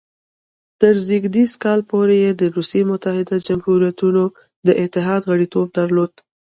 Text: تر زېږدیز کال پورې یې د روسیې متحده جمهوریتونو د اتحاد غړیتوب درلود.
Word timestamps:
تر 0.79 0.93
زېږدیز 1.07 1.51
کال 1.63 1.79
پورې 1.91 2.15
یې 2.23 2.31
د 2.41 2.43
روسیې 2.55 2.81
متحده 2.91 3.35
جمهوریتونو 3.47 4.23
د 4.65 4.67
اتحاد 4.83 5.21
غړیتوب 5.31 5.67
درلود. 5.77 6.13